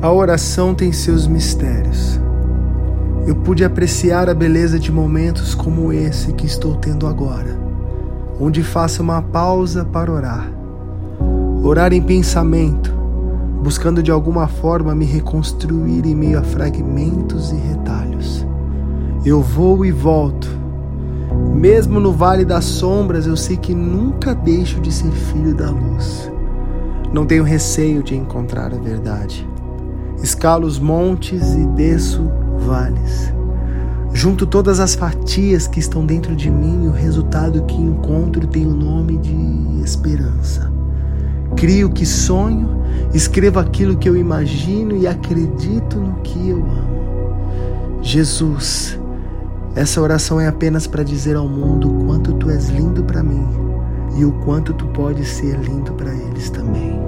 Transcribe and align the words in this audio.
A 0.00 0.12
oração 0.12 0.76
tem 0.76 0.92
seus 0.92 1.26
mistérios. 1.26 2.20
Eu 3.26 3.34
pude 3.34 3.64
apreciar 3.64 4.28
a 4.28 4.34
beleza 4.34 4.78
de 4.78 4.92
momentos 4.92 5.56
como 5.56 5.92
esse 5.92 6.32
que 6.34 6.46
estou 6.46 6.76
tendo 6.76 7.04
agora, 7.04 7.58
onde 8.40 8.62
faço 8.62 9.02
uma 9.02 9.20
pausa 9.20 9.84
para 9.84 10.12
orar. 10.12 10.52
Orar 11.64 11.92
em 11.92 12.00
pensamento, 12.00 12.94
buscando 13.60 14.00
de 14.00 14.12
alguma 14.12 14.46
forma 14.46 14.94
me 14.94 15.04
reconstruir 15.04 16.06
em 16.06 16.14
meio 16.14 16.38
a 16.38 16.44
fragmentos 16.44 17.50
e 17.50 17.56
retalhos. 17.56 18.46
Eu 19.24 19.42
vou 19.42 19.84
e 19.84 19.90
volto. 19.90 20.48
Mesmo 21.56 21.98
no 21.98 22.12
vale 22.12 22.44
das 22.44 22.66
sombras, 22.66 23.26
eu 23.26 23.36
sei 23.36 23.56
que 23.56 23.74
nunca 23.74 24.32
deixo 24.32 24.80
de 24.80 24.92
ser 24.92 25.10
filho 25.10 25.56
da 25.56 25.68
luz. 25.72 26.30
Não 27.12 27.26
tenho 27.26 27.42
receio 27.42 28.00
de 28.00 28.14
encontrar 28.14 28.72
a 28.72 28.78
verdade. 28.78 29.44
Escalo 30.22 30.66
os 30.66 30.78
montes 30.78 31.54
e 31.54 31.66
desço 31.68 32.30
vales. 32.66 33.32
Junto 34.12 34.46
todas 34.46 34.80
as 34.80 34.94
fatias 34.94 35.68
que 35.68 35.78
estão 35.78 36.04
dentro 36.04 36.34
de 36.34 36.50
mim 36.50 36.88
o 36.88 36.90
resultado 36.90 37.62
que 37.64 37.76
encontro 37.76 38.46
tem 38.46 38.66
o 38.66 38.74
nome 38.74 39.16
de 39.18 39.80
esperança. 39.82 40.72
Crio 41.56 41.90
que 41.90 42.04
sonho, 42.04 42.82
escrevo 43.14 43.58
aquilo 43.58 43.96
que 43.96 44.08
eu 44.08 44.16
imagino 44.16 44.96
e 44.96 45.06
acredito 45.06 45.98
no 45.98 46.14
que 46.20 46.48
eu 46.48 46.58
amo. 46.58 46.98
Jesus, 48.02 48.98
essa 49.74 50.00
oração 50.00 50.40
é 50.40 50.48
apenas 50.48 50.86
para 50.86 51.02
dizer 51.02 51.36
ao 51.36 51.48
mundo 51.48 51.88
o 51.88 52.04
quanto 52.06 52.32
tu 52.34 52.50
és 52.50 52.68
lindo 52.68 53.04
para 53.04 53.22
mim 53.22 53.46
e 54.16 54.24
o 54.24 54.32
quanto 54.44 54.72
tu 54.72 54.86
podes 54.86 55.28
ser 55.28 55.58
lindo 55.60 55.92
para 55.92 56.12
eles 56.12 56.50
também. 56.50 56.98